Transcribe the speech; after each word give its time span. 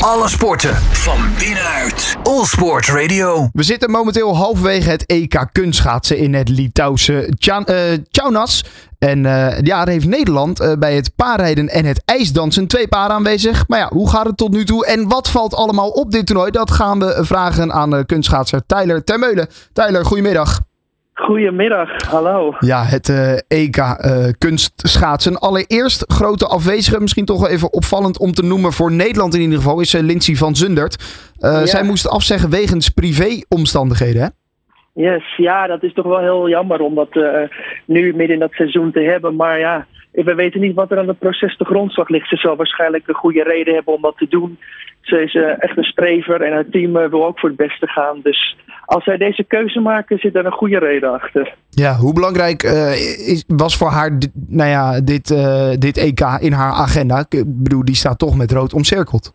Alle 0.00 0.28
sporten 0.28 0.74
van 0.76 1.18
binnenuit. 1.38 2.16
All 2.22 2.44
Sport 2.44 2.86
Radio. 2.86 3.48
We 3.52 3.62
zitten 3.62 3.90
momenteel 3.90 4.36
halverwege 4.36 4.90
het 4.90 5.06
EK 5.06 5.48
kunstschaatsen 5.52 6.18
in 6.18 6.34
het 6.34 6.48
Litouwse 6.48 7.28
eh, 7.38 7.98
Kaunas. 8.10 8.64
En 8.98 9.26
eh, 9.26 9.56
ja, 9.56 9.62
daar 9.62 9.88
heeft 9.88 10.06
Nederland 10.06 10.60
eh, 10.60 10.72
bij 10.78 10.94
het 10.94 11.14
paarrijden 11.16 11.68
en 11.68 11.84
het 11.84 12.02
ijsdansen 12.04 12.66
twee 12.66 12.88
paren 12.88 13.14
aanwezig. 13.14 13.68
Maar 13.68 13.78
ja, 13.78 13.88
hoe 13.92 14.10
gaat 14.10 14.26
het 14.26 14.36
tot 14.36 14.50
nu 14.50 14.64
toe 14.64 14.86
en 14.86 15.08
wat 15.08 15.30
valt 15.30 15.54
allemaal 15.54 15.90
op 15.90 16.10
dit 16.10 16.26
toernooi? 16.26 16.50
Dat 16.50 16.70
gaan 16.70 16.98
we 16.98 17.18
vragen 17.20 17.72
aan 17.72 17.94
uh, 17.94 18.00
kunstschaatser 18.06 18.62
Tyler 18.66 19.04
Termeulen. 19.04 19.48
Tyler, 19.72 20.04
goedemiddag. 20.04 20.60
Goedemiddag, 21.14 22.10
hallo. 22.10 22.54
Ja, 22.58 22.84
het 22.84 23.08
eh, 23.08 23.62
EK 23.62 23.76
eh, 23.76 24.28
kunstschaatsen. 24.38 25.38
Allereerst 25.38 26.12
grote 26.12 26.46
afwezige, 26.46 27.00
misschien 27.00 27.24
toch 27.24 27.40
wel 27.40 27.50
even 27.50 27.72
opvallend 27.72 28.18
om 28.18 28.32
te 28.32 28.44
noemen 28.44 28.72
voor 28.72 28.92
Nederland 28.92 29.34
in 29.34 29.40
ieder 29.40 29.56
geval, 29.56 29.80
is 29.80 29.94
uh, 29.94 30.00
Lindsay 30.02 30.34
van 30.34 30.54
Zundert. 30.54 30.96
Ja. 31.38 31.66
Zij 31.66 31.82
moest 31.82 32.08
afzeggen 32.08 32.50
wegens 32.50 32.88
privéomstandigheden, 32.88 34.22
hè? 34.22 34.28
Yes, 34.92 35.36
ja, 35.36 35.66
dat 35.66 35.82
is 35.82 35.92
toch 35.92 36.06
wel 36.06 36.18
heel 36.18 36.48
jammer 36.48 36.80
om 36.80 36.94
dat 36.94 37.14
nu 37.84 38.14
midden 38.14 38.34
in 38.34 38.38
dat 38.38 38.52
seizoen 38.52 38.92
te 38.92 39.00
hebben. 39.00 39.36
Maar 39.36 39.58
ja, 39.58 39.86
we 40.12 40.34
weten 40.34 40.60
niet 40.60 40.74
wat 40.74 40.90
er 40.90 40.98
aan 40.98 41.08
het 41.08 41.18
proces 41.18 41.56
de 41.56 41.64
grondslag 41.64 42.08
ligt. 42.08 42.28
Ze 42.28 42.36
zal 42.36 42.56
waarschijnlijk 42.56 43.08
een 43.08 43.14
goede 43.14 43.42
reden 43.42 43.74
hebben 43.74 43.94
om 43.94 44.02
dat 44.02 44.16
te 44.16 44.26
doen. 44.28 44.58
Ze 45.00 45.22
is 45.22 45.34
eh, 45.34 45.62
echt 45.62 45.76
een 45.76 45.84
strever 45.84 46.42
en 46.42 46.52
haar 46.52 46.68
team 46.70 46.96
eh, 46.96 47.10
wil 47.10 47.26
ook 47.26 47.38
voor 47.38 47.48
het 47.48 47.58
beste 47.58 47.86
gaan. 47.86 48.20
Dus 48.22 48.56
als 48.84 49.04
zij 49.04 49.16
deze 49.16 49.44
keuze 49.44 49.80
maken, 49.80 50.18
zit 50.18 50.34
er 50.34 50.46
een 50.46 50.52
goede 50.52 50.78
reden 50.78 51.12
achter. 51.12 51.54
Ja, 51.70 51.94
hoe 51.94 52.12
belangrijk 52.12 52.62
eh, 52.62 52.92
is, 53.28 53.44
was 53.46 53.76
voor 53.76 53.90
haar 53.90 54.18
nou 54.48 54.70
ja, 54.70 55.00
dit, 55.00 55.28
dit 55.80 55.96
EK 55.96 56.20
in 56.40 56.52
haar 56.52 56.72
agenda? 56.72 57.24
Ik 57.28 57.44
bedoel, 57.46 57.84
die 57.84 57.94
staat 57.94 58.18
toch 58.18 58.36
met 58.36 58.52
rood 58.52 58.72
omcirkeld. 58.72 59.34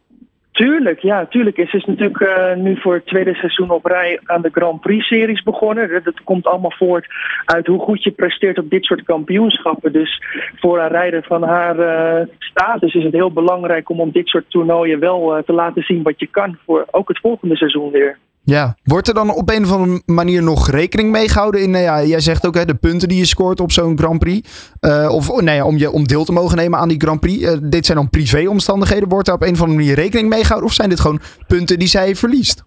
Tuurlijk, 0.55 0.99
ja, 0.99 1.25
tuurlijk. 1.25 1.55
Ze 1.55 1.77
is 1.77 1.85
natuurlijk 1.85 2.21
eh, 2.21 2.55
nu 2.55 2.77
voor 2.81 2.93
het 2.93 3.05
tweede 3.05 3.33
seizoen 3.33 3.69
op 3.69 3.85
rij 3.85 4.19
aan 4.25 4.41
de 4.41 4.49
Grand 4.51 4.81
Prix-series 4.81 5.43
begonnen. 5.43 6.03
Dat, 6.03 6.23
komt 6.23 6.47
allemaal 6.47 6.73
voort 6.77 7.07
uit 7.45 7.67
hoe 7.67 7.79
goed 7.79 8.03
je 8.03 8.11
presteert 8.11 8.57
op 8.57 8.69
dit 8.69 8.83
soort 8.83 9.03
kampioenschappen. 9.03 9.91
Dus 9.91 10.21
voor 10.55 10.79
een 10.79 10.87
rijder 10.87 11.23
van 11.23 11.43
haar 11.43 11.79
eh, 11.79 12.27
status 12.39 12.93
is 12.93 13.03
het 13.03 13.13
heel 13.13 13.31
belangrijk 13.31 13.89
om 13.89 13.99
op 13.99 14.13
dit 14.13 14.27
soort 14.27 14.45
toernooien 14.49 14.99
wel 14.99 15.35
eh, 15.35 15.43
te 15.43 15.53
laten 15.53 15.83
zien 15.83 16.03
wat 16.03 16.19
je 16.19 16.27
kan 16.27 16.57
voor 16.65 16.85
ook 16.91 17.07
het 17.07 17.19
volgende 17.19 17.55
seizoen 17.55 17.91
weer. 17.91 18.17
Ja, 18.45 18.75
wordt 18.83 19.07
er 19.07 19.13
dan 19.13 19.29
op 19.33 19.49
een 19.49 19.63
of 19.63 19.71
andere 19.71 20.01
manier 20.05 20.43
nog 20.43 20.69
rekening 20.69 21.11
mee 21.11 21.29
gehouden 21.29 21.61
in, 21.61 21.71
nou 21.71 21.83
ja, 21.83 22.03
jij 22.03 22.19
zegt 22.19 22.47
ook 22.47 22.55
hè, 22.55 22.65
de 22.65 22.75
punten 22.75 23.07
die 23.07 23.17
je 23.17 23.25
scoort 23.25 23.59
op 23.59 23.71
zo'n 23.71 23.97
Grand 23.97 24.19
Prix. 24.19 24.71
Eh, 24.79 25.07
of 25.11 25.29
oh, 25.29 25.41
nou 25.41 25.57
ja, 25.57 25.65
om, 25.65 25.77
je, 25.77 25.91
om 25.91 26.07
deel 26.07 26.23
te 26.25 26.31
mogen 26.31 26.57
nemen 26.57 26.79
aan 26.79 26.87
die 26.87 27.01
Grand 27.01 27.19
Prix. 27.19 27.43
Eh, 27.43 27.57
dit 27.61 27.85
zijn 27.85 27.97
dan 27.97 28.09
privéomstandigheden. 28.09 29.09
Wordt 29.09 29.25
daar 29.25 29.35
op 29.35 29.41
een 29.41 29.53
of 29.53 29.61
andere 29.61 29.77
manier 29.79 29.95
rekening 29.95 30.29
mee 30.29 30.41
gehouden? 30.41 30.69
Of 30.69 30.75
zijn 30.75 30.89
dit 30.89 30.99
gewoon 30.99 31.19
punten 31.47 31.79
die 31.79 31.87
zij 31.87 32.15
verliest? 32.15 32.63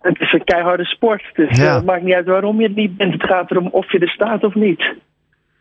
Het 0.00 0.20
is 0.20 0.32
een 0.32 0.44
keiharde 0.44 0.84
sport, 0.84 1.22
dus 1.34 1.56
Ja. 1.56 1.66
eh, 1.68 1.74
het 1.74 1.84
maakt 1.84 2.02
niet 2.02 2.14
uit 2.14 2.26
waarom 2.26 2.60
je 2.60 2.66
het 2.66 2.76
niet 2.76 2.96
bent. 2.96 3.12
Het 3.12 3.22
gaat 3.22 3.50
erom 3.50 3.68
of 3.72 3.92
je 3.92 3.98
er 3.98 4.08
staat 4.08 4.44
of 4.44 4.54
niet. 4.54 4.94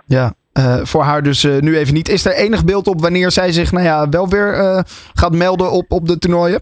Ja, 0.06 0.34
eh, 0.54 0.78
voor 0.84 1.02
haar 1.02 1.24
dus 1.24 1.44
nu 1.44 1.78
even 1.78 1.94
niet. 1.94 2.10
Is 2.10 2.26
er 2.26 2.34
enig 2.34 2.66
beeld 2.66 2.88
op 2.88 3.02
wanneer 3.02 3.32
zij 3.32 3.52
zich 3.52 3.72
nou 3.72 3.86
ja, 3.86 4.10
wel 4.10 4.30
weer 4.30 4.54
eh, 4.54 4.80
gaat 5.14 5.32
melden 5.36 5.72
op, 5.72 5.92
op 5.92 6.08
de 6.08 6.18
toernooien? 6.18 6.62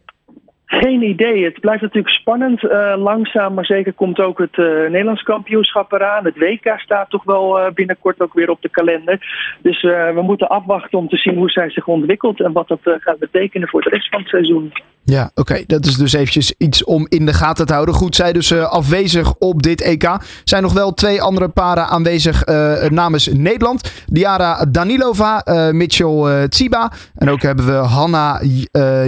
Geen 0.82 1.02
idee. 1.02 1.44
Het 1.44 1.60
blijft 1.60 1.82
natuurlijk 1.82 2.14
spannend. 2.14 2.68
Eh, 2.68 2.94
langzaam, 2.98 3.54
maar 3.54 3.66
zeker 3.66 3.94
komt 3.94 4.20
ook 4.20 4.38
het 4.38 4.58
eh, 4.58 4.66
Nederlands 4.66 5.24
kampioenschap 5.24 5.92
eraan. 5.92 6.26
Het 6.26 6.38
WK 6.38 6.74
staat 6.80 7.10
toch 7.10 7.24
wel 7.24 7.60
eh, 7.60 7.74
binnenkort 7.74 8.22
ook 8.22 8.34
weer 8.34 8.50
op 8.50 8.62
de 8.62 8.70
kalender. 8.70 9.18
Dus 9.62 9.82
we 9.82 10.22
moeten 10.22 10.50
afwachten 10.50 10.98
om 10.98 11.10
te 11.10 11.18
zien 11.18 11.36
hoe 11.36 11.50
zij 11.50 11.70
zich 11.70 11.88
ontwikkelt 11.88 12.42
en 12.42 12.52
wat 12.52 12.68
dat 12.68 12.80
gaat 12.84 13.20
betekenen 13.20 13.68
voor 13.68 13.82
de 13.82 13.90
rest 13.90 14.10
van 14.10 14.20
het 14.20 14.30
seizoen. 14.30 14.72
Ja, 15.06 15.32
oké. 15.36 15.64
Dat 15.68 15.86
is 15.86 15.96
dus 15.96 16.14
eventjes 16.14 16.54
iets 16.58 16.84
om 16.84 17.06
in 17.10 17.26
de 17.26 17.34
gaten 17.34 17.66
te 17.66 17.74
houden. 17.74 17.96
Goed, 17.96 18.16
zij 18.16 18.34
dus 18.34 18.54
afwezig 18.54 19.34
op 19.34 19.62
dit 19.62 19.82
EK. 19.82 20.18
Zijn 20.44 20.64
nog 20.64 20.74
wel 20.74 20.94
twee 20.94 21.22
andere 21.22 21.50
paren 21.50 21.88
aanwezig 21.88 22.46
namens 22.90 23.28
Nederland. 23.28 24.04
Diara 24.08 24.66
Danilova, 24.66 25.44
Mitchell 25.72 26.48
Tsiba. 26.48 26.92
En 27.16 27.30
ook 27.30 27.42
hebben 27.42 27.66
we 27.66 27.72
Hanna 27.72 28.42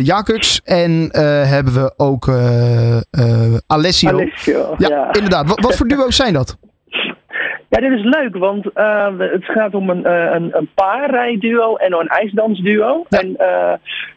Jakuts. 0.01 0.61
En 0.63 1.09
hebben 1.55 1.73
we 1.73 1.93
ook 1.97 2.27
eh, 2.27 2.97
eh, 2.97 3.57
Alessio. 3.67 4.09
Alessio, 4.09 4.75
Ja, 4.77 4.87
ja. 4.87 5.13
inderdaad. 5.13 5.47
Wat, 5.47 5.59
wat 5.59 5.75
voor 5.75 5.87
duo's 5.87 6.15
zijn 6.15 6.33
dat? 6.33 6.57
Ja, 7.69 7.81
dit 7.81 7.91
is 7.91 8.03
leuk, 8.03 8.37
want 8.37 8.71
eh, 8.73 9.07
het 9.17 9.45
gaat 9.45 9.73
om 9.73 9.89
een, 9.89 10.11
een, 10.35 10.57
een 10.57 10.69
paarrijduo 10.75 11.75
en 11.75 11.93
een 11.93 12.07
ijsdansduo. 12.07 13.05
Ja. 13.09 13.19
En 13.19 13.37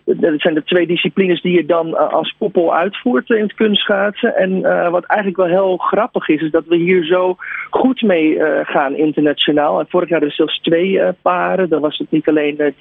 dat 0.04 0.41
zijn 0.41 0.54
de 0.54 0.65
twee 0.65 0.87
disciplines 0.87 1.43
die 1.43 1.53
je 1.53 1.66
dan 1.66 2.10
als 2.10 2.34
koppel 2.38 2.75
uitvoert 2.75 3.31
in 3.31 3.43
het 3.43 3.55
kunstschaatsen. 3.55 4.37
En 4.37 4.60
wat 4.91 5.05
eigenlijk 5.05 5.37
wel 5.37 5.47
heel 5.47 5.76
grappig 5.76 6.28
is, 6.28 6.43
is 6.43 6.50
dat 6.50 6.65
we 6.66 6.76
hier 6.76 7.05
zo 7.05 7.37
goed 7.70 8.03
mee 8.03 8.38
gaan 8.62 8.97
internationaal. 8.97 9.81
En 9.81 9.87
vorig 9.88 10.09
jaar 10.09 10.20
dus 10.20 10.37
zelfs 10.37 10.60
twee 10.60 11.00
paren. 11.22 11.69
Dan 11.69 11.81
was 11.81 11.99
het 11.99 12.10
niet 12.10 12.28
alleen 12.28 12.75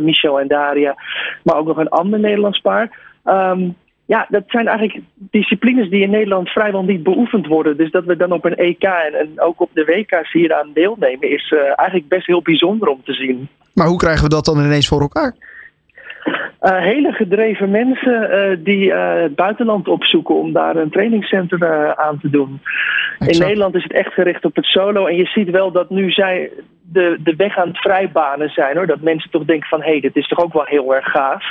Michel 0.00 0.40
en 0.40 0.48
Daria, 0.48 0.94
maar 1.42 1.56
ook 1.56 1.66
nog 1.66 1.76
een 1.76 1.88
ander 1.88 2.18
Nederlands 2.18 2.58
paar. 2.60 2.90
Ehm, 3.24 3.68
ja, 4.14 4.26
dat 4.28 4.42
zijn 4.46 4.66
eigenlijk 4.66 5.06
disciplines 5.14 5.90
die 5.90 6.02
in 6.02 6.10
Nederland 6.10 6.48
vrijwel 6.48 6.82
niet 6.82 7.02
beoefend 7.02 7.46
worden. 7.46 7.76
Dus 7.76 7.90
dat 7.90 8.04
we 8.04 8.16
dan 8.16 8.32
op 8.32 8.44
een 8.44 8.56
EK 8.56 8.82
en, 8.82 9.14
en 9.14 9.40
ook 9.40 9.60
op 9.60 9.70
de 9.72 9.84
WK's 9.84 10.32
hier 10.32 10.54
aan 10.54 10.70
deelnemen, 10.74 11.30
is 11.30 11.52
eh, 11.52 11.58
eigenlijk 11.58 12.08
best 12.08 12.26
heel 12.26 12.42
bijzonder 12.42 12.88
om 12.88 13.00
te 13.04 13.12
zien. 13.12 13.48
Maar 13.74 13.86
hoe 13.86 13.98
krijgen 13.98 14.22
we 14.22 14.28
dat 14.28 14.44
dan 14.44 14.64
ineens 14.64 14.88
voor 14.88 15.00
elkaar? 15.00 15.34
Eh, 16.58 16.78
hele 16.78 17.12
gedreven 17.12 17.70
mensen 17.70 18.30
eh, 18.30 18.56
die 18.58 18.92
het 18.92 19.34
buitenland 19.34 19.88
opzoeken 19.88 20.34
om 20.34 20.52
daar 20.52 20.76
een 20.76 20.90
trainingscentrum 20.90 21.62
aan 21.96 22.18
te 22.20 22.30
doen. 22.30 22.60
In. 23.18 23.38
Nederland 23.38 23.74
is 23.74 23.82
het 23.82 23.92
echt 23.92 24.12
gericht 24.12 24.44
op 24.44 24.56
het 24.56 24.64
solo. 24.64 25.06
En 25.06 25.16
je 25.16 25.26
ziet 25.26 25.50
wel 25.50 25.72
dat 25.72 25.90
nu 25.90 26.10
zij 26.10 26.50
de, 26.82 27.18
de 27.24 27.36
weg 27.36 27.58
aan 27.58 27.68
het 27.68 27.78
vrijbanen 27.78 28.48
zijn. 28.48 28.76
Hoor. 28.76 28.86
Dat 28.86 29.00
mensen 29.00 29.30
toch 29.30 29.44
denken 29.44 29.68
van, 29.68 29.82
hé, 29.82 29.90
hey, 29.90 30.00
dit 30.00 30.16
is 30.16 30.28
toch 30.28 30.38
ook 30.38 30.52
wel 30.52 30.64
heel 30.64 30.94
erg 30.94 31.10
gaaf. 31.10 31.44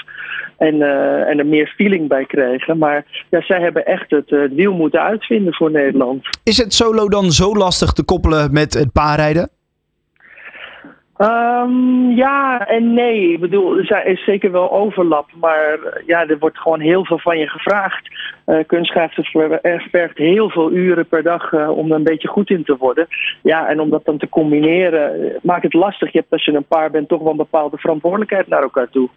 En, 0.58 0.82
eh, 0.82 1.30
en 1.30 1.40
er 1.40 1.46
meer 1.46 1.74
feeling 1.76 2.08
bij 2.08 2.26
krijgen. 2.26 2.78
Maar 2.78 3.26
ja, 3.30 3.42
zij 3.42 3.62
hebben 3.62 3.86
echt 3.86 4.10
het, 4.10 4.32
eh, 4.32 4.42
het 4.42 4.54
wiel 4.54 4.74
moeten 4.74 5.02
uitvinden 5.02 5.54
voor 5.54 5.72
Nederland. 5.72 6.28
Is 6.44 6.58
het 6.58 6.74
solo 6.74 7.10
dan 7.10 7.32
zo 7.32 7.56
lastig 7.56 7.92
te 7.92 8.04
koppelen 8.04 8.54
met 8.54 8.74
het 8.74 8.92
paarrijden? 8.92 9.50
Ehm, 11.22 12.10
ja 12.10 12.68
en 12.68 12.94
nee. 12.94 13.32
Ik 13.32 13.40
bedoel, 13.40 13.78
er 13.78 14.06
is 14.06 14.24
zeker 14.24 14.52
wel 14.52 14.72
overlap. 14.72 15.30
Maar 15.40 15.74
eh, 15.74 16.08
ja, 16.08 16.28
er 16.28 16.40
wordt 16.40 16.58
gewoon 16.58 16.80
heel 16.80 17.06
veel 17.06 17.20
van 17.20 17.38
je 17.38 17.48
gevraagd. 17.48 18.10
Uh, 18.46 18.60
eh, 19.62 19.82
vergt 19.92 20.18
heel 20.18 20.50
veel 20.50 20.72
uren 20.72 21.08
per 21.08 21.24
dag 21.24 21.54
eh, 21.54 21.78
om 21.78 21.90
er 21.90 21.96
een 21.96 22.04
beetje 22.04 22.28
goed 22.28 22.50
in 22.50 22.64
te 22.64 22.78
worden. 22.78 23.08
Ja, 23.42 23.68
en 23.68 23.80
om 23.80 23.90
dat 23.90 24.06
dan 24.06 24.18
te 24.18 24.30
combineren, 24.30 25.34
maakt 25.42 25.64
het 25.64 25.74
lastig. 25.74 26.12
Je 26.12 26.20
hebt 26.20 26.32
als 26.32 26.46
je 26.46 26.54
een 26.54 26.64
paar 26.64 26.92
bent 26.92 27.08
toch 27.08 27.22
wel 27.22 27.32
een 27.32 27.38
bepaalde 27.38 27.78
verantwoordelijkheid 27.78 28.48
naar 28.48 28.62
elkaar 28.62 28.90
toe. 28.90 29.10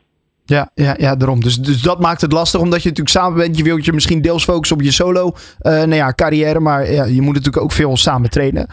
Ja, 0.46 0.70
ja, 0.74 0.94
ja 0.98 1.16
daarom. 1.16 1.40
Dus, 1.40 1.56
dus 1.60 1.82
dat 1.82 2.00
maakt 2.00 2.20
het 2.20 2.32
lastig, 2.32 2.60
omdat 2.60 2.82
je 2.82 2.88
natuurlijk 2.88 3.16
samen 3.16 3.38
bent. 3.38 3.56
Je 3.56 3.62
wilt 3.62 3.84
je 3.84 3.92
misschien 3.92 4.22
deels 4.22 4.44
focussen 4.44 4.76
op 4.76 4.82
je 4.82 4.90
solo 4.90 5.32
eh, 5.58 5.72
nou 5.72 5.94
ja, 5.94 6.12
carrière, 6.12 6.60
maar 6.60 6.92
ja, 6.92 7.04
je 7.04 7.22
moet 7.22 7.34
natuurlijk 7.34 7.62
ook 7.64 7.72
veel 7.72 7.96
samen 7.96 8.30
trainen. 8.30 8.66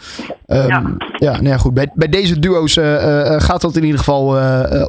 Ehm, 0.46 0.68
Ja. 0.68 0.82
ja, 1.16 1.32
nou 1.32 1.48
ja, 1.48 1.56
goed. 1.56 1.74
Bij, 1.74 1.90
bij 1.94 2.08
deze 2.08 2.38
duo's 2.38 2.76
eh, 2.76 3.34
eh, 3.34 3.40
gaat 3.40 3.60
dat 3.60 3.76
in 3.76 3.84
ieder 3.84 3.98
geval 3.98 4.38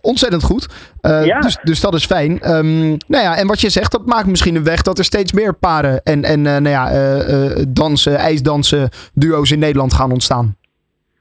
ontzettend 0.01 0.43
goed. 0.43 0.67
Ja. 1.01 1.39
dus, 1.39 1.57
dus 1.63 1.79
dat 1.79 1.93
is 1.93 2.05
fijn. 2.05 2.41
Ehm, 2.41 2.87
nou 2.87 3.23
ja, 3.23 3.37
en 3.37 3.47
wat 3.47 3.61
je 3.61 3.69
zegt, 3.69 3.91
dat 3.91 4.05
maakt 4.05 4.27
misschien 4.27 4.55
een 4.55 4.63
weg 4.63 4.81
dat 4.81 4.97
er 4.97 5.05
steeds 5.05 5.31
meer 5.31 5.53
paren 5.53 6.03
en, 6.03 6.23
en 6.23 6.41
nou 6.41 6.69
ja, 6.69 6.91
dansen, 7.67 8.17
ijsdansen, 8.17 8.89
duo's 9.13 9.51
in 9.51 9.59
Nederland 9.59 9.93
gaan 9.93 10.11
ontstaan. 10.11 10.55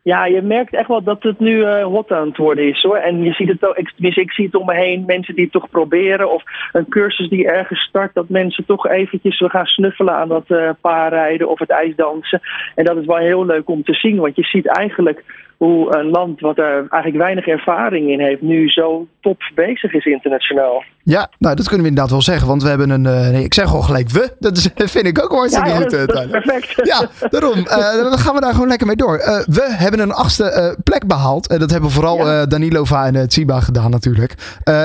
Ja, 0.04 0.24
je 0.24 0.42
merkt 0.42 0.74
echt 0.74 0.88
wel 0.88 1.02
dat 1.02 1.22
het 1.22 1.38
nu 1.38 1.62
eh, 1.62 1.84
hot 1.84 2.12
aan 2.12 2.28
het 2.28 2.36
worden 2.36 2.68
is 2.68 2.82
hoor. 2.82 2.96
En 2.96 3.22
je 3.22 3.32
ziet 3.32 3.48
het 3.48 3.66
ook, 3.66 3.76
ik, 3.76 3.92
ik 3.96 4.32
zie 4.32 4.44
het 4.44 4.54
om 4.54 4.66
me 4.66 4.74
heen, 4.74 5.04
mensen 5.06 5.34
die 5.34 5.44
het 5.44 5.52
toch 5.52 5.70
proberen. 5.70 6.32
Of 6.32 6.42
een 6.72 6.88
cursus 6.88 7.28
die 7.28 7.46
ergens 7.46 7.80
start, 7.80 8.14
dat 8.14 8.28
mensen 8.28 8.64
toch 8.64 8.88
eventjes 8.88 9.42
gaan 9.46 9.66
snuffelen 9.66 10.14
aan 10.14 10.28
dat 10.28 10.50
eh 10.50 10.70
paarrijden 10.80 11.48
of 11.48 11.58
het 11.58 11.70
ijsdansen. 11.70 12.40
En 12.74 12.84
dat 12.84 12.96
is 12.96 13.06
wel 13.06 13.16
heel 13.16 13.46
leuk 13.46 13.68
om 13.68 13.84
te 13.84 13.94
zien, 13.94 14.16
want 14.16 14.36
je 14.36 14.44
ziet 14.44 14.66
eigenlijk 14.66 15.24
hoe 15.64 15.96
een 15.96 16.10
land 16.10 16.40
wat 16.40 16.58
er 16.58 16.86
eigenlijk 16.88 17.16
weinig 17.16 17.46
ervaring 17.46 18.10
in 18.10 18.20
heeft, 18.20 18.40
nu 18.40 18.68
zo 18.68 19.06
top 19.20 19.42
bezig 19.54 19.92
is 19.92 20.04
internationaal. 20.04 20.82
Ja, 21.02 21.30
nou 21.38 21.56
dat 21.56 21.66
kunnen 21.66 21.82
we 21.82 21.88
inderdaad 21.88 22.10
wel 22.10 22.22
zeggen, 22.22 22.48
want 22.48 22.62
we 22.62 22.68
hebben 22.68 22.90
een, 22.90 23.06
eh, 23.06 23.28
nee, 23.28 23.44
ik 23.44 23.54
zeg 23.54 23.74
al 23.74 23.82
gelijk 23.82 24.10
we, 24.10 24.32
dat 24.38 24.56
is, 24.56 24.68
vind 24.96 25.06
ik 25.06 25.22
ook 25.22 25.30
wel 25.30 25.38
hartstikke 25.38 25.68
ja, 25.68 25.76
goed. 25.76 25.90
dat, 25.90 26.10
eh, 26.10 26.30
perfect. 26.30 26.74
Ja, 26.92 27.28
daarom. 27.30 27.66
Eh, 27.66 27.92
dan 27.92 28.18
gaan 28.18 28.34
we 28.34 28.40
daar 28.40 28.52
gewoon 28.52 28.68
lekker 28.68 28.86
mee 28.86 28.96
door. 28.96 29.16
We 29.46 29.74
hebben 29.76 30.00
een 30.00 30.12
achtste 30.12 30.76
plek 30.84 31.06
behaald. 31.06 31.48
En 31.48 31.58
dat 31.58 31.70
hebben 31.70 31.90
vooral 31.90 32.26
Ja. 32.26 32.46
Danilova 32.46 33.06
en 33.06 33.28
Tsiba 33.28 33.60
gedaan 33.60 33.90
natuurlijk. 33.90 34.34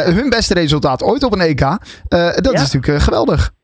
Hun 0.05 0.29
beste 0.29 0.53
resultaat 0.53 1.03
ooit 1.03 1.23
op 1.23 1.33
een 1.33 1.41
EK. 1.41 1.59
Dat 2.41 2.53
is 2.53 2.73
natuurlijk 2.73 3.03
geweldig. 3.03 3.55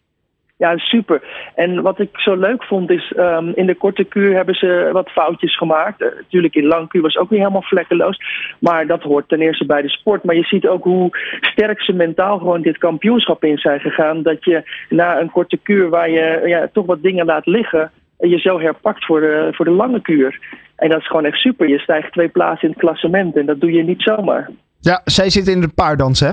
Ja, 0.58 0.78
super. 0.78 1.22
En 1.56 1.82
wat 1.82 2.00
ik 2.00 2.10
zo 2.20 2.36
leuk 2.36 2.64
vond 2.64 2.90
is, 2.90 3.14
um, 3.18 3.52
in 3.56 3.66
de 3.66 3.76
korte 3.76 4.04
kuur 4.04 4.36
hebben 4.36 4.56
ze 4.56 4.90
wat 4.92 5.10
foutjes 5.10 5.58
gemaakt. 5.58 6.02
Uh, 6.02 6.08
natuurlijk 6.16 6.56
in 6.56 6.66
lang 6.66 6.90
kuur 6.90 7.02
was 7.02 7.18
ook 7.18 7.30
niet 7.30 7.40
helemaal 7.40 7.62
vlekkeloos. 7.62 8.20
Maar 8.60 8.88
dat 8.88 9.02
hoort 9.02 9.30
ten 9.30 9.42
eerste 9.42 9.66
bij 9.66 9.82
de 9.82 9.90
sport. 9.90 10.24
Maar 10.24 10.36
je 10.36 10.44
ziet 10.44 10.68
ook 10.68 10.84
hoe 10.84 11.10
sterk 11.42 11.82
ze 11.82 11.94
mentaal 11.94 12.38
gewoon 12.38 12.62
dit 12.62 12.78
kampioenschap 12.78 13.44
in 13.44 13.58
zijn 13.58 13.80
gegaan. 13.80 14.22
Dat 14.22 14.46
je 14.46 14.64
na 14.90 15.20
een 15.20 15.32
korte 15.32 15.58
kuur 15.58 15.90
waar 15.90 16.10
je 16.10 16.42
ja, 16.46 16.70
toch 16.74 16.86
wat 16.86 17.02
dingen 17.02 17.26
laat 17.26 17.46
liggen, 17.46 17.92
je 18.18 18.38
zo 18.38 18.60
herpakt 18.60 19.06
voor 19.06 19.20
de, 19.20 19.50
voor 19.52 19.66
de 19.66 19.72
lange 19.72 20.02
kuur. 20.02 20.40
En 20.76 20.90
dat 20.90 21.00
is 21.00 21.08
gewoon 21.08 21.26
echt 21.26 21.38
super. 21.38 21.70
Je 21.70 21.80
stijgt 21.80 22.12
twee 22.12 22.30
plaatsen 22.30 22.68
in 22.68 22.74
het 22.74 22.80
klassement 22.80 23.38
en 23.38 23.46
dat 23.46 23.60
doe 23.60 23.72
je 23.72 23.84
niet 23.84 24.02
zomaar. 24.02 24.50
Ja, 24.80 25.02
zij 25.04 25.30
zit 25.30 25.48
in 25.48 25.62
de 25.62 25.70
paardans, 25.76 26.20
hè? 26.20 26.30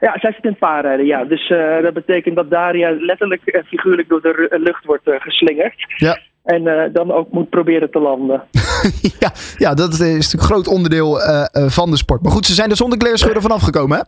Ja, 0.00 0.18
zij 0.18 0.32
zit 0.32 0.44
in 0.44 0.50
het 0.50 0.58
paarrijden, 0.58 1.06
ja. 1.06 1.24
Dus 1.24 1.50
uh, 1.50 1.82
dat 1.82 1.94
betekent 1.94 2.36
dat 2.36 2.50
Daria 2.50 2.96
letterlijk 3.00 3.46
en 3.46 3.64
figuurlijk 3.64 4.08
door 4.08 4.20
de 4.20 4.48
lucht 4.50 4.84
wordt 4.84 5.06
uh, 5.08 5.14
geslingerd. 5.18 5.74
Ja. 5.96 6.18
En 6.44 6.90
dan 6.92 7.12
ook 7.12 7.30
moet 7.30 7.50
proberen 7.50 7.90
te 7.90 7.98
landen. 7.98 8.42
ja, 9.18 9.32
ja, 9.56 9.74
dat 9.74 9.92
is 9.92 9.98
natuurlijk 9.98 10.32
een 10.32 10.38
groot 10.38 10.68
onderdeel 10.68 11.18
van 11.52 11.90
de 11.90 11.96
sport. 11.96 12.22
Maar 12.22 12.32
goed, 12.32 12.46
ze 12.46 12.54
zijn 12.54 12.70
er 12.70 12.76
zonder 12.76 12.98
kleerscheuren 12.98 13.42
vanaf 13.42 13.62
gekomen, 13.62 13.98
hè? 13.98 14.02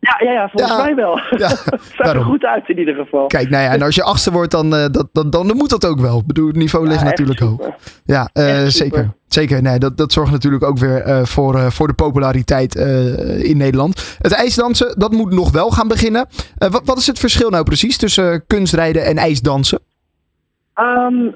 Ja, 0.00 0.16
ja, 0.18 0.32
ja 0.32 0.48
volgens 0.48 0.76
ja. 0.76 0.82
mij 0.82 0.94
wel. 0.94 1.20
Ja, 1.30 1.48
Zag 1.96 2.14
er 2.14 2.24
goed 2.24 2.44
uit 2.44 2.68
in 2.68 2.78
ieder 2.78 2.94
geval. 2.94 3.26
Kijk, 3.26 3.50
nou 3.50 3.62
ja, 3.64 3.72
en 3.72 3.82
als 3.82 3.94
je 3.94 4.02
achtste 4.02 4.32
wordt, 4.32 4.50
dan, 4.50 4.74
uh, 4.74 4.84
dat, 4.90 5.08
dan, 5.12 5.30
dan, 5.30 5.56
moet 5.56 5.70
dat 5.70 5.86
ook 5.86 6.00
wel. 6.00 6.18
Ik 6.18 6.26
bedoel, 6.26 6.46
het 6.46 6.56
niveau 6.56 6.88
ligt 6.88 7.04
natuurlijk 7.04 7.40
hoog. 7.40 7.68
Ja, 8.04 8.30
uh, 8.34 8.66
zeker. 8.66 9.10
Zeker, 9.28 9.62
nee, 9.62 9.78
dat, 9.78 9.96
dat 9.96 10.12
zorgt 10.12 10.32
natuurlijk 10.32 10.64
ook 10.64 10.78
weer 10.78 11.06
uh, 11.06 11.24
voor, 11.24 11.72
voor 11.72 11.86
de 11.86 11.92
populariteit 11.92 12.74
in 13.42 13.56
Nederland. 13.56 14.16
Het 14.18 14.32
ijsdansen, 14.32 14.98
dat 14.98 15.12
moet 15.12 15.32
nog 15.32 15.50
wel 15.50 15.70
gaan 15.70 15.88
beginnen. 15.88 16.26
wat, 16.58 16.82
wat 16.84 16.98
is 16.98 17.06
het 17.06 17.18
verschil 17.18 17.50
nou 17.50 17.64
precies 17.64 17.96
tussen 17.96 18.46
kunstrijden 18.46 19.04
en 19.04 19.16
ijsdansen? 19.16 19.80
Um, 20.80 21.34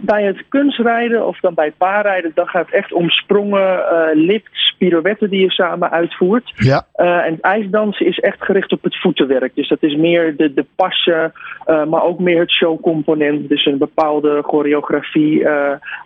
bij 0.00 0.22
het 0.24 0.44
kunstrijden 0.48 1.26
of 1.26 1.40
dan 1.40 1.54
bij 1.54 1.64
het 1.64 1.76
paarrijden, 1.76 2.32
dan 2.34 2.46
gaat 2.46 2.66
het 2.66 2.74
echt 2.74 2.92
om 2.92 3.10
sprongen, 3.10 3.78
uh, 3.78 4.08
lifts, 4.12 4.74
pirouetten 4.78 5.30
die 5.30 5.40
je 5.40 5.50
samen 5.50 5.90
uitvoert. 5.90 6.52
Ja. 6.54 6.86
Uh, 6.96 7.26
en 7.26 7.32
het 7.32 7.40
ijsdansen 7.40 8.06
is 8.06 8.18
echt 8.18 8.42
gericht 8.42 8.72
op 8.72 8.82
het 8.82 9.00
voetenwerk. 9.00 9.54
Dus 9.54 9.68
dat 9.68 9.82
is 9.82 9.96
meer 9.96 10.36
de, 10.36 10.54
de 10.54 10.66
passen, 10.76 11.32
uh, 11.66 11.84
maar 11.84 12.02
ook 12.02 12.18
meer 12.18 12.40
het 12.40 12.50
showcomponent. 12.50 13.48
Dus 13.48 13.66
een 13.66 13.78
bepaalde 13.78 14.42
choreografie 14.42 15.46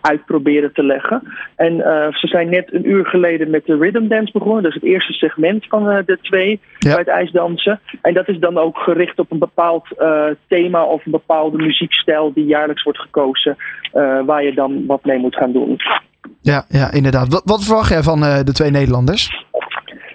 uitproberen 0.01 0.73
te 0.73 0.83
leggen. 0.83 1.21
En 1.55 1.77
ze 2.11 2.27
zijn 2.27 2.49
net 2.49 2.73
een 2.73 2.89
uur 2.89 3.05
geleden 3.05 3.49
met 3.49 3.65
de 3.65 3.77
rhythm 3.77 4.07
dance 4.07 4.31
begonnen. 4.31 4.63
Dat 4.63 4.75
is 4.75 4.81
het 4.81 4.91
eerste 4.91 5.13
segment 5.13 5.65
van 5.67 6.03
de 6.05 6.17
twee 6.21 6.59
ja. 6.79 6.89
bij 6.89 6.99
het 6.99 7.07
ijsdansen. 7.07 7.79
En 8.01 8.13
dat 8.13 8.27
is 8.27 8.39
dan 8.39 8.57
ook 8.57 8.77
gericht 8.77 9.19
op 9.19 9.31
een 9.31 9.39
bepaald 9.39 9.87
thema 10.47 10.83
of 10.83 11.05
een 11.05 11.11
bepaalde 11.11 11.57
muziekstijl 11.57 12.33
die 12.33 12.45
jaarlijks 12.55 12.83
wordt 12.83 12.99
gekozen, 12.99 13.55
uh, 13.93 14.25
waar 14.25 14.43
je 14.43 14.53
dan 14.53 14.85
wat 14.85 15.05
mee 15.05 15.19
moet 15.19 15.35
gaan 15.35 15.51
doen. 15.51 15.79
Ja, 16.41 16.65
ja 16.67 16.91
inderdaad. 16.91 17.27
Wat, 17.27 17.41
wat 17.45 17.63
verwacht 17.63 17.89
jij 17.89 18.03
van 18.03 18.23
uh, 18.23 18.39
de 18.43 18.53
twee 18.53 18.71
Nederlanders? 18.71 19.43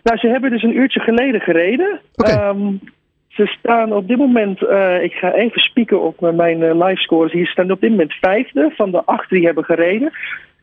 Nou, 0.02 0.18
ze 0.18 0.28
hebben 0.28 0.50
dus 0.50 0.62
een 0.62 0.76
uurtje 0.76 1.00
geleden 1.00 1.40
gereden. 1.40 2.00
Okay. 2.14 2.48
Um, 2.48 2.80
ze 3.28 3.46
staan 3.46 3.92
op 3.92 4.08
dit 4.08 4.16
moment, 4.16 4.62
uh, 4.62 5.02
ik 5.02 5.12
ga 5.12 5.32
even 5.32 5.60
spieken 5.60 6.02
op 6.02 6.20
mijn 6.20 6.60
uh, 6.60 6.86
live 6.86 7.00
scores. 7.00 7.32
Hier 7.32 7.46
staan 7.46 7.70
op 7.70 7.80
dit 7.80 7.90
moment 7.90 8.12
vijfde 8.12 8.72
van 8.76 8.90
de 8.90 9.04
acht 9.04 9.30
die 9.30 9.44
hebben 9.44 9.64
gereden. 9.64 10.12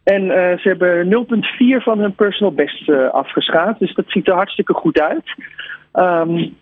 En 0.04 0.24
uh, 0.24 0.34
ze 0.34 0.68
hebben 0.68 1.26
0,4 1.80 1.84
van 1.84 2.00
hun 2.00 2.16
personal 2.16 2.54
best 2.54 2.90
afgeschaat. 3.12 3.80
Dus 3.80 3.94
dat 3.94 4.06
ziet 4.08 4.28
er 4.28 4.34
hartstikke 4.34 4.74
goed 4.74 5.00
uit. 5.00 5.26
Um, 5.94 6.56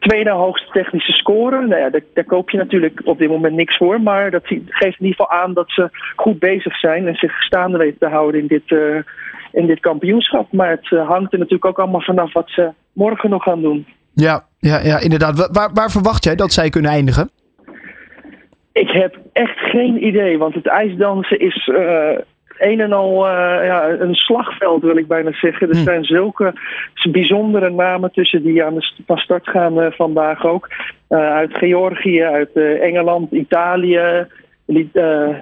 tweede 0.00 0.30
hoogste 0.30 0.72
technische 0.72 1.12
score. 1.12 1.66
Nou 1.66 1.80
ja, 1.80 1.90
daar, 1.90 2.00
daar, 2.14 2.24
koop 2.24 2.50
je 2.50 2.56
natuurlijk 2.56 3.00
op 3.04 3.18
dit 3.18 3.28
moment 3.28 3.54
niks 3.54 3.76
voor. 3.76 4.00
Maar 4.00 4.30
dat 4.30 4.46
geeft 4.46 4.98
in 4.98 5.06
ieder 5.06 5.20
geval 5.20 5.30
aan 5.30 5.54
dat 5.54 5.70
ze 5.70 5.88
goed 6.16 6.38
bezig 6.38 6.78
zijn 6.78 7.06
en 7.06 7.14
zich 7.14 7.42
staande 7.42 7.78
weten 7.78 7.98
te 7.98 8.08
houden 8.08 8.40
in 8.40 8.46
dit, 8.46 8.70
uh, 8.70 8.96
in 9.52 9.66
dit 9.66 9.80
kampioenschap. 9.80 10.52
Maar 10.52 10.70
het 10.70 10.90
uh, 10.90 11.08
hangt 11.08 11.32
er 11.32 11.38
natuurlijk 11.38 11.64
ook 11.64 11.78
allemaal 11.78 12.00
vanaf 12.00 12.32
wat 12.32 12.50
ze 12.50 12.70
morgen 12.92 13.30
nog 13.30 13.42
gaan 13.42 13.62
doen. 13.62 13.86
Ja, 14.12 14.44
ja, 14.58 14.78
ja 14.78 14.98
inderdaad. 15.00 15.48
Waar, 15.52 15.70
waar 15.74 15.90
verwacht 15.90 16.24
jij 16.24 16.36
dat 16.36 16.52
zij 16.52 16.70
kunnen 16.70 16.90
eindigen? 16.90 17.30
Ik 18.72 18.90
heb 18.90 19.18
echt 19.32 19.58
geen 19.58 20.06
idee, 20.06 20.38
want 20.38 20.54
het 20.54 20.66
ijsdansen 20.66 21.40
is 21.40 21.66
uh, 21.66 22.10
een 22.60 22.80
en 22.80 22.92
al 22.92 23.26
uh, 23.26 23.64
ja, 23.64 23.88
een 23.88 24.14
slagveld, 24.14 24.82
wil 24.82 24.96
ik 24.96 25.06
bijna 25.06 25.32
zeggen. 25.32 25.68
Er 25.68 25.74
zijn 25.74 26.04
zulke 26.04 26.52
bijzondere 27.10 27.70
namen 27.70 28.12
tussen 28.12 28.42
die 28.42 28.64
aan 28.64 28.74
de 28.74 28.90
van 29.06 29.18
start 29.18 29.48
gaan 29.48 29.78
uh, 29.78 29.86
vandaag 29.90 30.44
ook. 30.44 30.68
Uh, 31.08 31.18
uit 31.18 31.58
Georgië, 31.58 32.22
uit 32.22 32.52
Engeland, 32.80 33.32
Italië. 33.32 34.26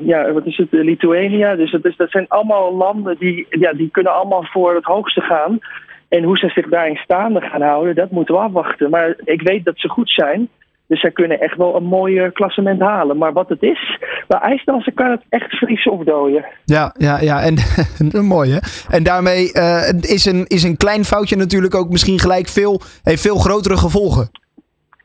ja, 0.00 0.32
wat 0.32 0.47
is 0.47 0.56
het? 0.56 0.69
Lithuania. 0.70 1.56
Dus 1.56 1.70
dat, 1.70 1.85
is, 1.85 1.97
dat 1.97 2.11
zijn 2.11 2.29
allemaal 2.29 2.76
landen 2.76 3.17
die, 3.19 3.47
ja, 3.50 3.73
die 3.73 3.91
kunnen 3.91 4.15
allemaal 4.15 4.44
voor 4.44 4.75
het 4.75 4.85
hoogste 4.85 5.20
gaan. 5.20 5.59
En 6.09 6.23
hoe 6.23 6.38
ze 6.38 6.49
zich 6.49 6.69
daarin 6.69 6.97
staande 6.97 7.41
gaan 7.41 7.62
houden, 7.62 7.94
dat 7.94 8.11
moeten 8.11 8.35
we 8.35 8.41
afwachten. 8.41 8.91
Maar 8.91 9.17
ik 9.25 9.43
weet 9.43 9.65
dat 9.65 9.79
ze 9.79 9.88
goed 9.88 10.11
zijn. 10.11 10.49
Dus 10.88 11.00
zij 11.00 11.11
kunnen 11.11 11.40
echt 11.40 11.56
wel 11.56 11.76
een 11.76 11.85
mooi 11.85 12.31
klassement 12.32 12.81
halen. 12.81 13.19
Maar 13.19 13.32
wat 13.32 13.49
het 13.49 13.62
is, 13.62 13.99
bij 14.29 14.40
ijsdansen 14.40 14.94
kan 14.94 15.11
het 15.11 15.23
echt 15.29 15.50
vriezen 15.50 15.93
of 15.93 16.05
dooien. 16.05 16.44
Ja, 16.64 16.94
ja, 16.99 17.20
ja. 17.20 17.43
En 17.43 17.56
mooi 18.25 18.52
hè. 18.52 18.58
En 18.96 19.02
daarmee 19.02 19.50
uh, 19.52 19.93
is, 20.00 20.25
een, 20.25 20.46
is 20.46 20.62
een 20.62 20.76
klein 20.76 21.05
foutje 21.05 21.37
natuurlijk 21.37 21.75
ook 21.75 21.90
misschien 21.90 22.19
gelijk 22.19 22.49
veel, 22.49 22.81
heeft 23.02 23.23
veel 23.23 23.37
grotere 23.37 23.76
gevolgen. 23.76 24.31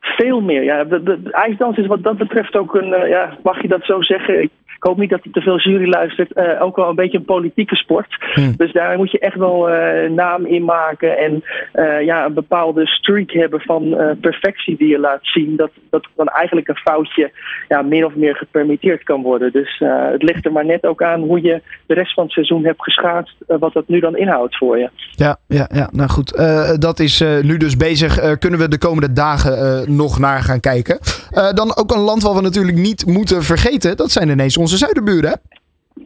Veel 0.04 0.40
meer, 0.40 0.62
ja. 0.62 0.84
De, 0.84 1.02
de, 1.02 1.22
de 1.22 1.32
ijsdans 1.32 1.76
is 1.76 1.86
wat 1.86 2.02
dat 2.02 2.16
betreft 2.16 2.56
ook 2.56 2.74
een, 2.74 2.88
uh, 2.88 3.08
ja, 3.08 3.36
mag 3.42 3.62
je 3.62 3.68
dat 3.68 3.84
zo 3.84 4.02
zeggen? 4.02 4.42
Ik, 4.42 4.50
ik 4.76 4.90
hoop 4.90 4.98
niet 4.98 5.10
dat 5.10 5.22
hij 5.22 5.32
te 5.32 5.40
veel 5.40 5.58
jury 5.58 5.88
luistert. 5.88 6.30
Uh, 6.34 6.62
ook 6.62 6.76
wel 6.76 6.88
een 6.88 6.94
beetje 6.94 7.18
een 7.18 7.24
politieke 7.24 7.76
sport. 7.76 8.16
Hmm. 8.34 8.54
Dus 8.56 8.72
daar 8.72 8.96
moet 8.96 9.10
je 9.10 9.18
echt 9.18 9.36
wel 9.36 9.70
uh, 9.70 10.10
naam 10.10 10.46
in 10.46 10.64
maken. 10.64 11.18
En 11.18 11.42
ja, 12.04 12.24
een 12.24 12.34
bepaalde 12.34 12.86
streak 12.86 13.30
hebben 13.30 13.60
van 13.60 13.96
perfectie 14.20 14.76
die 14.76 14.88
je 14.88 14.98
laat 14.98 15.18
zien. 15.22 15.56
Dat, 15.56 15.70
dat 15.90 16.06
dan 16.16 16.28
eigenlijk 16.28 16.68
een 16.68 16.76
foutje 16.76 17.30
ja, 17.68 17.82
min 17.82 18.04
of 18.04 18.14
meer 18.14 18.36
gepermitteerd 18.36 19.02
kan 19.02 19.22
worden. 19.22 19.52
Dus 19.52 19.82
het 20.12 20.22
ligt 20.22 20.44
er 20.44 20.52
maar 20.52 20.64
net 20.64 20.86
ook 20.86 21.02
aan 21.02 21.20
hoe 21.20 21.42
je 21.42 21.62
de 21.86 21.94
rest 21.94 22.14
van 22.14 22.24
het 22.24 22.32
seizoen 22.32 22.64
hebt 22.64 22.82
geschaatst. 22.82 23.36
wat 23.46 23.72
dat 23.72 23.88
nu 23.88 24.00
dan 24.00 24.16
inhoudt 24.16 24.56
voor 24.56 24.78
je. 24.78 24.90
Ja, 25.10 25.36
ja, 25.46 25.68
ja 25.72 25.88
nou 25.92 26.08
goed. 26.10 26.36
dat 26.80 27.00
is 27.00 27.24
nu 27.42 27.56
dus 27.56 27.76
bezig. 27.76 28.38
kunnen 28.38 28.60
we 28.60 28.68
de 28.68 28.78
komende 28.78 29.12
dagen 29.12 29.84
nog 29.96 30.18
naar 30.18 30.42
gaan 30.42 30.60
kijken. 30.60 30.98
dan 31.54 31.76
ook 31.76 31.92
een 31.92 32.00
land 32.00 32.22
wat 32.22 32.34
we 32.34 32.40
natuurlijk 32.40 32.76
niet 32.76 33.06
moeten 33.06 33.42
vergeten. 33.42 33.96
Dat 33.96 34.10
zijn 34.10 34.28
ineens 34.28 34.56
onze 34.56 34.76
zuidenburen? 34.76 35.40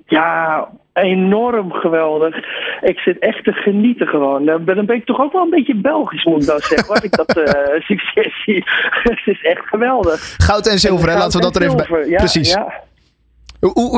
Ja, 0.07 0.69
enorm 0.93 1.73
geweldig. 1.73 2.37
Ik 2.81 2.99
zit 2.99 3.19
echt 3.19 3.45
te 3.45 3.53
genieten 3.53 4.07
gewoon. 4.07 4.45
Dan 4.45 4.65
ben 4.65 4.89
ik 4.89 5.05
toch 5.05 5.21
ook 5.21 5.33
wel 5.33 5.43
een 5.43 5.51
beetje 5.51 5.77
Belgisch, 5.77 6.25
moet 6.25 6.43
ik 6.43 6.49
dan 6.49 6.61
zeggen. 6.61 6.89
Waar 6.89 7.05
ik 7.05 7.17
dat 7.17 7.37
uh, 7.39 7.45
succes 7.81 8.43
zie. 8.45 8.65
Het 8.91 9.21
is 9.25 9.43
echt 9.43 9.67
geweldig. 9.67 10.35
Goud 10.39 10.67
en 10.67 10.79
zilver, 10.79 11.09
hè? 11.09 11.17
Laten 11.17 11.39
we 11.39 11.45
dat 11.45 11.57
er 11.57 11.63
even 11.63 11.77
bij. 11.77 12.09
Ja, 12.09 12.17
Precies. 12.17 12.53
Ja, 12.53 12.73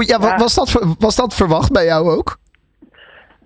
ja. 0.07 0.37
Was, 0.37 0.55
dat, 0.55 0.97
was 0.99 1.17
dat 1.17 1.35
verwacht 1.35 1.73
bij 1.73 1.85
jou 1.85 2.11
ook? 2.11 2.39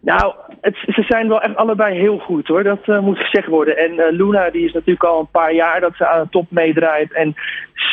Nou, 0.04 0.34
het, 0.60 0.76
ze 0.86 1.02
zijn 1.02 1.28
wel 1.28 1.40
echt 1.40 1.56
allebei 1.56 1.98
heel 1.98 2.18
goed 2.18 2.46
hoor. 2.46 2.62
Dat 2.62 2.86
uh, 2.86 3.00
moet 3.00 3.18
gezegd 3.18 3.46
worden. 3.46 3.76
En 3.76 3.92
uh, 3.92 4.04
Luna 4.10 4.50
die 4.50 4.64
is 4.64 4.72
natuurlijk 4.72 5.04
al 5.04 5.20
een 5.20 5.30
paar 5.30 5.54
jaar 5.54 5.80
dat 5.80 5.94
ze 5.96 6.06
aan 6.06 6.22
de 6.22 6.28
top 6.30 6.46
meedraait. 6.48 7.12
En 7.12 7.34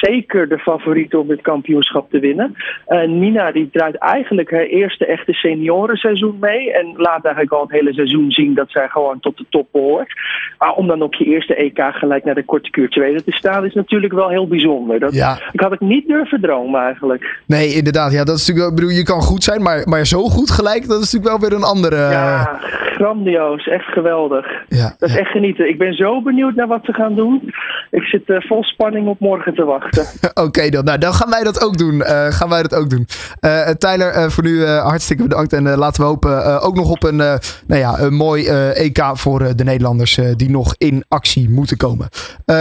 zeker 0.01 0.50
de 0.50 0.58
favoriet 0.58 1.15
om 1.15 1.30
het 1.30 1.41
kampioenschap 1.41 2.10
te 2.10 2.20
winnen. 2.20 2.56
Uh, 2.88 3.08
Nina 3.08 3.51
die 3.51 3.70
draait 3.72 3.96
eigenlijk 3.96 4.51
haar 4.51 4.62
eerste 4.62 5.06
echte 5.06 5.34
seniorenseizoen 5.34 6.38
mee. 6.39 6.74
En 6.74 6.94
laat 6.96 7.24
eigenlijk 7.24 7.53
al 7.53 7.62
het 7.62 7.72
hele 7.72 7.94
seizoen 7.94 8.32
zien 8.32 8.53
dat 8.53 8.72
zij 8.72 8.88
gewoon 8.88 9.20
tot 9.20 9.38
de 9.38 9.46
top 9.50 9.68
behoort. 9.72 10.13
Maar 10.58 10.74
om 10.74 10.88
dan 10.88 11.01
op 11.01 11.13
je 11.13 11.25
eerste 11.25 11.56
EK 11.56 11.80
gelijk 11.91 12.24
naar 12.24 12.36
de 12.36 12.46
korte 12.46 12.70
kuur 12.70 12.89
tweede 12.89 13.24
te 13.24 13.32
staan 13.32 13.65
is 13.65 13.74
natuurlijk 13.74 14.13
wel 14.13 14.30
heel 14.30 14.48
bijzonder. 14.48 15.00
Dat, 15.00 15.13
ja. 15.13 15.39
Ik 15.51 15.60
had 15.60 15.72
het 15.72 15.80
niet 15.80 16.08
durven 16.08 16.41
dromen 16.41 16.82
eigenlijk. 16.82 17.39
Nee, 17.46 17.68
inderdaad. 17.68 18.12
Ja, 18.12 18.24
dat 18.24 18.38
is 18.38 18.48
natuurlijk, 18.48 18.75
bedoel, 18.75 18.89
je 18.89 19.03
kan 19.03 19.22
goed 19.22 19.44
zijn, 19.44 19.62
maar, 19.62 19.82
maar 19.88 20.06
zo 20.06 20.24
goed 20.24 20.51
gelijk, 20.51 20.88
dat 20.88 21.01
is 21.01 21.12
natuurlijk 21.12 21.41
wel 21.41 21.50
weer 21.50 21.58
een 21.58 21.65
andere... 21.65 22.00
Ja, 22.10 22.60
grandioos. 23.01 23.67
Echt 23.67 23.86
geweldig. 23.86 24.46
Ja, 24.67 24.96
dat 24.98 25.10
is 25.10 25.15
ja. 25.15 25.22
echt 25.22 25.31
genieten. 25.31 25.70
Ik 25.70 25.77
ben 25.77 25.93
zo 25.93 26.22
benieuwd 26.22 26.55
naar 26.55 26.67
wat 26.67 26.86
ze 26.86 26.93
gaan 26.93 27.15
doen. 27.15 27.53
Ik 27.89 28.03
zit 28.03 28.29
uh, 28.29 28.41
vol 28.41 28.63
spanning 28.63 29.08
op 29.08 29.20
morgen 29.20 29.53
te 29.53 29.63
wachten. 29.63 30.05
Oké 30.29 30.41
okay, 30.41 30.70
dan. 30.70 30.84
Nou, 30.84 30.98
dan 30.98 31.13
gaan 31.13 31.29
wij 31.29 31.43
dat 31.43 31.63
ook 31.63 31.77
doen. 31.77 31.96
Uh, 31.96 32.27
gaan 32.27 32.50
wij 32.50 32.62
dat 32.62 32.75
ook 32.75 32.89
doen. 32.89 33.08
Uh, 33.41 33.70
Tyler, 33.70 34.31
voor 34.31 34.43
nu 34.43 34.65
hartstikke 34.65 35.24
bedankt. 35.24 35.53
En 35.53 35.63
laten 35.63 36.01
we 36.01 36.08
hopen 36.08 36.62
ook 36.62 36.75
nog 36.75 36.91
op 36.91 37.03
een, 37.03 37.15
nou 37.15 37.39
ja, 37.67 38.00
een 38.00 38.13
mooi 38.13 38.48
EK 38.74 39.01
voor 39.13 39.55
de 39.55 39.63
Nederlanders 39.63 40.20
die 40.36 40.50
nog 40.50 40.75
in 40.77 41.03
actie 41.08 41.50
moeten 41.50 41.77
komen. 41.77 42.08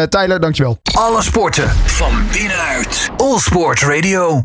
Tyler, 0.09 0.40
dankjewel. 0.40 0.78
Alle 0.99 1.23
sporten 1.23 1.68
van 1.68 2.12
binnenuit. 2.32 3.11
All 3.16 3.38
Sport 3.38 3.82
Radio. 3.82 4.38